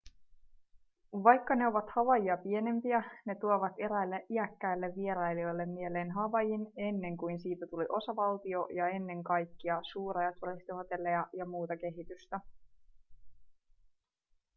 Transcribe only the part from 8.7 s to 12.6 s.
ja ennen kaikkia suuria turistihotelleja ja muuta kehitystä